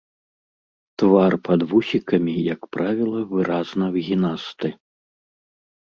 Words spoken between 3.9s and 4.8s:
выгінасты.